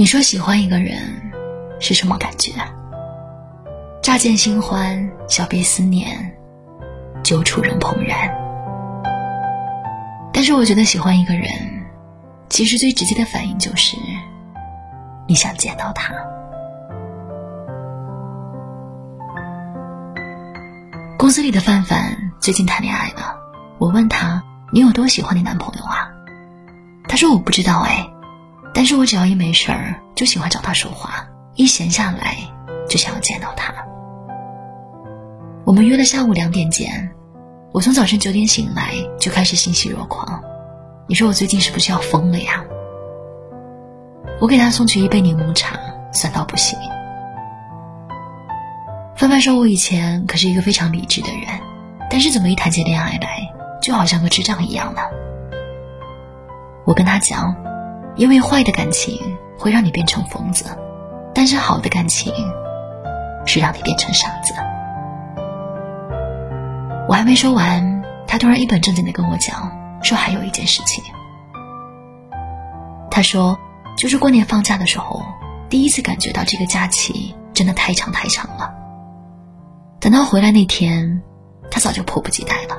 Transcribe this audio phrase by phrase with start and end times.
[0.00, 0.96] 你说喜欢一个人
[1.80, 2.52] 是什么感觉？
[4.00, 6.32] 乍见新欢，小别思念，
[7.24, 8.32] 久处人怦然。
[10.32, 11.50] 但是我觉得喜欢一个人，
[12.48, 13.96] 其实最直接的反应就是
[15.26, 16.14] 你想见到他。
[21.18, 23.36] 公司里的范范最近谈恋爱了，
[23.78, 24.40] 我问他
[24.72, 26.08] ：“你有多喜欢你男朋友啊？”
[27.10, 28.08] 他说：“我不知道哎。”
[28.78, 31.10] 但是我只要一没事儿，就喜欢找他说话；
[31.56, 32.36] 一闲下来，
[32.88, 33.74] 就想要见到他。
[35.64, 37.10] 我们约了下午两点见。
[37.72, 40.40] 我从早晨九点醒来就开始欣喜若狂。
[41.08, 42.62] 你说我最近是不是要疯了呀？
[44.40, 45.76] 我给他送去一杯柠檬茶，
[46.12, 46.78] 酸到不行。
[49.16, 51.48] 范范说：“我以前可是一个非常理智的人，
[52.08, 53.52] 但是怎么一谈起恋爱来，
[53.82, 55.00] 就好像个智障一样呢？”
[56.86, 57.56] 我跟他讲。
[58.18, 59.16] 因为坏的感情
[59.56, 60.64] 会让你变成疯子，
[61.32, 62.32] 但是好的感情
[63.46, 64.52] 是让你变成傻子。
[67.08, 71.02] 我还没说完，他突然一本正经的跟我讲，说还有一件事情。
[73.08, 73.56] 他说，
[73.96, 75.22] 就是过年放假的时候，
[75.70, 78.74] 第一次感觉到这个假期真的太长太长了。
[80.00, 81.22] 等到回来那天，
[81.70, 82.76] 他早就迫不及待了。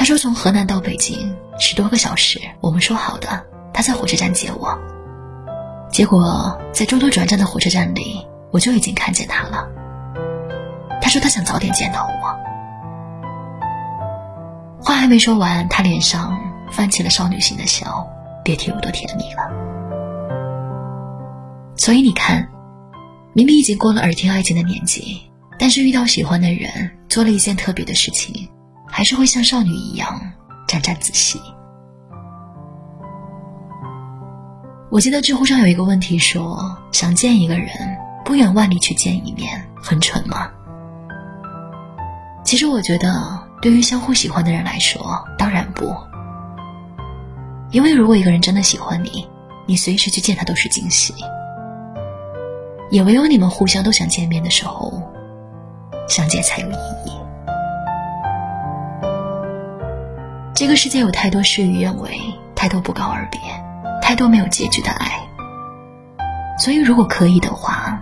[0.00, 4.80] 他说：“从河南到北京十多个小时，我们说好的，他在火车站接我。
[5.92, 9.68] 结果在中途转站的火车站里，我就已经看见他了。
[11.02, 12.34] 他说他想早点见到我。
[14.82, 16.34] 话还没说完，他脸上
[16.72, 18.08] 泛起了少女心的笑，
[18.42, 19.42] 别提有多甜蜜了。
[21.76, 22.48] 所以你看，
[23.34, 28.48] 明明已经过了耳听爱情的年纪，但是遇到喜欢的人，做了一件特别的事情。”
[28.90, 30.20] 还是会像少女一样
[30.66, 31.40] 沾沾自喜。
[34.90, 37.68] 我记得知乎上有一个问题说：“想见一个人，
[38.24, 40.50] 不远万里去见一面，很蠢吗？”
[42.42, 45.94] 其实我觉得，对于相互喜欢的人来说，当然不。
[47.70, 49.28] 因为如果一个人真的喜欢你，
[49.64, 51.14] 你随时去见他都是惊喜。
[52.90, 55.00] 也唯有你们互相都想见面的时候，
[56.08, 56.74] 相见才有意
[57.06, 57.19] 义。
[60.60, 62.20] 这个世界有太多事与愿违，
[62.54, 63.40] 太多不告而别，
[64.02, 65.18] 太多没有结局的爱。
[66.58, 67.98] 所以，如果可以的话，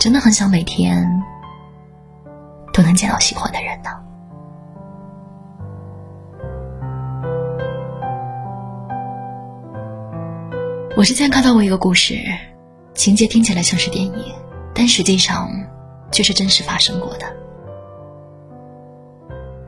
[0.00, 1.08] 真的很想每天
[2.72, 3.90] 都能见到喜欢的人呢。
[10.96, 12.18] 我之前看到过一个故事，
[12.92, 14.34] 情节听起来像是电影，
[14.74, 15.48] 但实际上
[16.10, 17.43] 却是真实发生过的。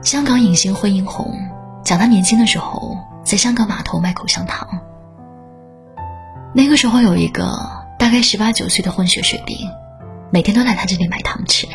[0.06, 1.36] 香港影星惠英红
[1.82, 4.68] 讲，她年轻的时候在香港码头卖口香糖。
[6.54, 9.68] 那个时候有一个大概十八九岁的混血水兵，
[10.30, 11.66] 每天都来他这里买糖吃。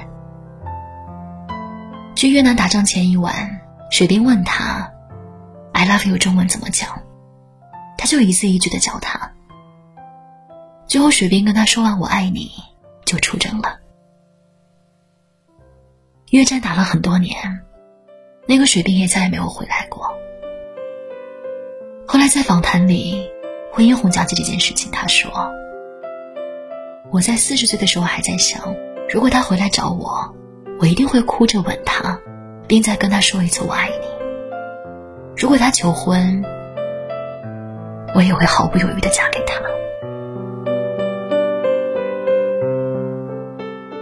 [2.15, 3.59] 去越南打仗前一晚，
[3.89, 4.89] 水兵问他
[5.73, 6.87] ：“I love you” 中文怎么讲？
[7.97, 9.29] 他就一字一句的教他。
[10.87, 12.49] 最后水兵跟他说完“我爱你”，
[13.03, 13.77] 就出征了。
[16.29, 17.35] 越战打了很多年。
[18.45, 20.03] 那个水兵也再也没有回来过。
[22.05, 23.29] 后来在访谈里，
[23.71, 25.31] 惠英红讲起这件事情，他说
[27.09, 28.75] ：“我在四十岁的时候还在想，
[29.09, 30.35] 如果他回来找我，
[30.79, 32.19] 我一定会哭着吻他，
[32.67, 34.07] 并再跟他说一次我爱你。
[35.37, 36.43] 如果他求婚，
[38.13, 39.61] 我也会毫不犹豫的嫁给他。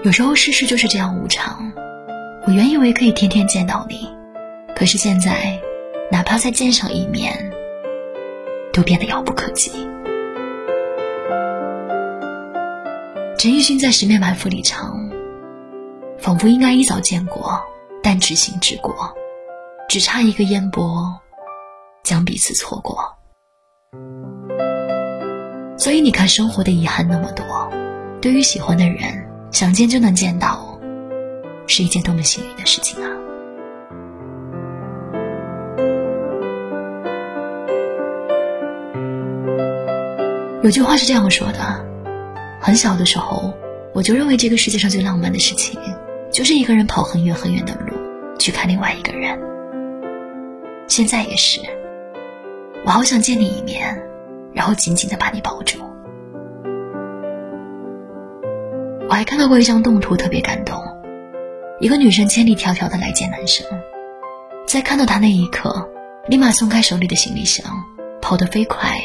[0.03, 1.71] 有时候世事就是这样无常，
[2.47, 4.09] 我原以为可以天天见到你。”
[4.79, 5.59] 可是现在，
[6.09, 7.51] 哪怕再见上一面，
[8.71, 9.71] 都变得遥不可及。
[13.37, 15.11] 陈奕迅在《十面埋伏》里唱
[16.17, 17.61] ：“仿佛应该一早见过，
[18.01, 19.13] 但知行之过，
[19.89, 21.13] 只差一个烟波，
[22.01, 23.03] 将彼此错过。”
[25.77, 27.69] 所以你看，生活的遗憾那么多，
[28.21, 30.79] 对于喜欢的人，想见就能见到，
[31.67, 33.18] 是一件多么幸运的事情啊！
[40.69, 41.83] 有句话是这样说的：
[42.61, 43.55] 很小的时候，
[43.91, 45.81] 我就认为这个世界上最浪漫的事情，
[46.31, 47.97] 就是一个人跑很远很远的路
[48.37, 49.35] 去看另外一个人。
[50.87, 51.59] 现在也是，
[52.85, 53.99] 我好想见你一面，
[54.53, 55.79] 然后紧紧的把你抱住。
[59.09, 60.79] 我还看到过一张动图，特别感动。
[61.79, 63.65] 一个女生千里迢迢的来见男生，
[64.67, 65.89] 在看到他那一刻，
[66.27, 67.65] 立马松开手里的行李箱，
[68.21, 68.95] 跑得飞快。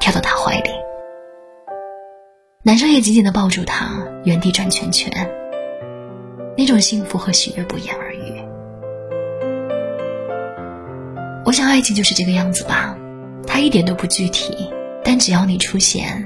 [0.00, 0.70] 跳到他怀里，
[2.64, 5.12] 男生也紧紧的抱住她，原地转圈圈。
[6.56, 8.40] 那种幸福和喜悦不言而喻。
[11.44, 12.96] 我想，爱情就是这个样子吧，
[13.48, 14.70] 它一点都不具体，
[15.02, 16.24] 但只要你出现，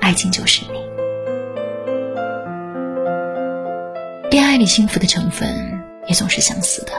[0.00, 0.80] 爱情就是你。
[4.30, 6.92] 恋爱里幸福的成分也总是相似的，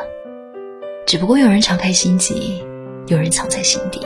[1.08, 2.62] 只不过有人敞开心扉，
[3.08, 4.06] 有人藏在心底。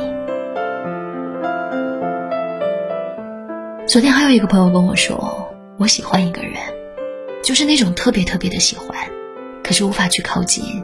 [3.91, 6.53] 昨天还有一个朋友跟我说，我喜欢一个人，
[7.43, 8.87] 就是那种特别特别的喜欢，
[9.61, 10.81] 可是无法去靠近，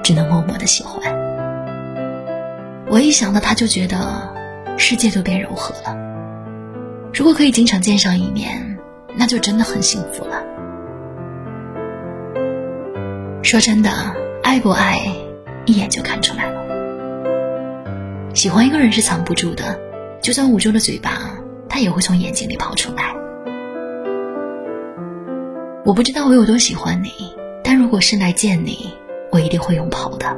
[0.00, 1.02] 只能默默的喜欢。
[2.88, 4.32] 我一想到他，就觉得
[4.78, 5.96] 世界都变柔和了。
[7.12, 8.78] 如果可以经常见上一面，
[9.16, 10.44] 那就真的很幸福了。
[13.42, 13.90] 说真的，
[14.44, 15.12] 爱不爱，
[15.66, 18.32] 一眼就看出来了。
[18.32, 19.76] 喜欢一个人是藏不住的，
[20.22, 21.29] 就算捂住了嘴巴。
[21.70, 23.14] 他也会从眼睛里跑出来。
[25.86, 27.34] 我不知道我有多喜欢你，
[27.64, 28.92] 但如果是来见你，
[29.32, 30.36] 我一定会用跑的。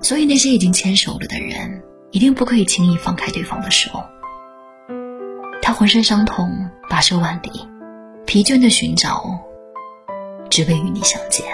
[0.00, 3.90] 所以那些已经牵手了的人，一定不可以轻易放开对方的手。
[5.62, 6.50] 他浑身伤痛，
[6.88, 7.68] 跋涉万里，
[8.26, 9.24] 疲倦的寻找，
[10.50, 11.46] 只为与你相见。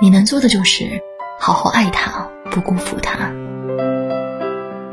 [0.00, 1.00] 你能做的就是
[1.38, 3.30] 好好爱他，不辜负他。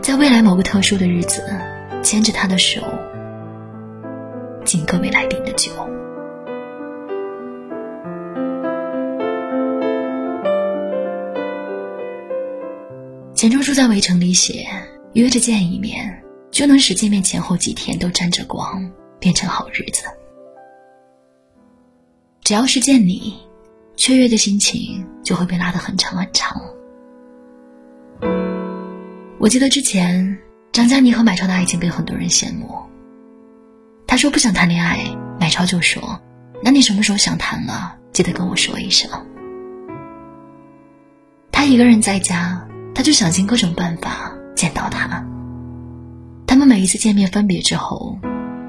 [0.10, 1.44] 在未来某个特殊的日子，
[2.02, 2.82] 牵着他的手，
[4.66, 5.72] 敬各位来宾的酒。
[13.36, 14.68] 钱钟书在《围城》里写
[15.14, 20.06] ：“约着见一面，就能使见面前后几天都沾着光，变成好日子。
[22.42, 23.36] 只要是见你，
[23.96, 26.60] 雀跃的心情就会被拉得很长很长。”
[29.40, 30.38] 我记得之前
[30.74, 32.78] 张嘉倪和买超的爱情被很多人羡慕。
[34.06, 35.00] 他说不想谈恋爱，
[35.40, 36.20] 买超就说
[36.62, 39.10] ：“那你什么时候想谈了，记得跟我说一声。”
[41.54, 45.26] 他一个人在家，他就想尽各种办法见到他。
[46.46, 48.20] 他们每一次见面分别之后，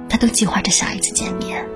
[0.09, 1.67] 他都计划着下一次见面。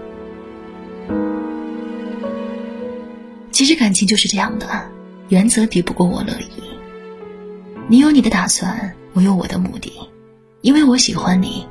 [3.50, 4.88] 其实感情就是这样的，
[5.30, 6.62] 原则抵不过我乐意。
[7.86, 9.92] 你有你的打算，我有我的目的，
[10.62, 11.66] 因为我喜欢你，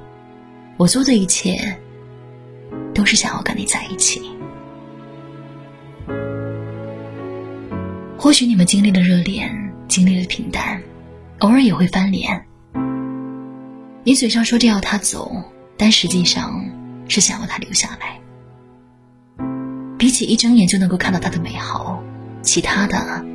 [0.77, 1.75] 我做的一切
[2.93, 4.21] 都是想要跟你在一起。
[8.15, 10.79] 或许你们经历了热恋，经历了平淡，
[11.39, 12.45] 偶尔也会翻脸。
[14.03, 15.35] 你嘴上说着要他走，
[15.77, 16.63] 但实际上
[17.07, 18.19] 是想要他留下来。
[19.97, 22.03] 比起一睁眼就能够看到他的美好，
[22.43, 23.25] 其他的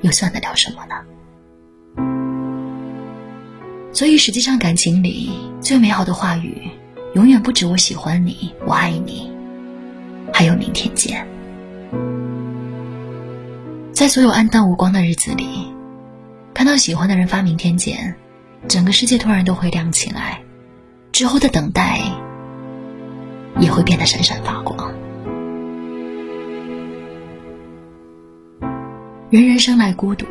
[0.00, 0.96] 又算得了什么呢？
[3.92, 5.30] 所以，实际上感情里
[5.60, 6.70] 最美好的话语，
[7.14, 9.30] 永远不止“我喜欢你”“我爱你”，
[10.32, 11.26] 还有“明天见”。
[13.92, 15.46] 在所有暗淡无光的日子里，
[16.54, 18.16] 看到喜欢的人发“明天见”，
[18.66, 20.40] 整个世界突然都会亮起来，
[21.12, 22.00] 之后的等待
[23.60, 24.90] 也会变得闪闪发光。
[29.28, 30.24] 人人生来孤独，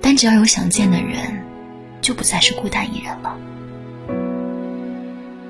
[0.00, 1.43] 但只要有想见的人。
[2.04, 3.34] 就不再是孤单一人了。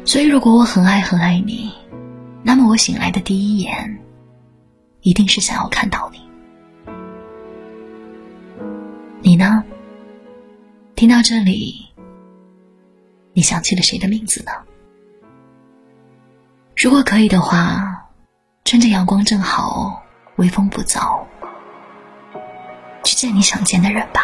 [0.07, 1.73] 所以，如果我很爱很爱你，
[2.45, 3.99] 那么我醒来的第一眼，
[5.01, 6.21] 一定是想要看到你。
[9.21, 9.65] 你呢？
[10.95, 11.85] 听到这里，
[13.33, 14.53] 你想起了谁的名字呢？
[16.77, 18.09] 如果可以的话，
[18.65, 20.01] 趁着阳光正好，
[20.37, 21.21] 微风不燥，
[23.03, 24.21] 去见你想见的人吧。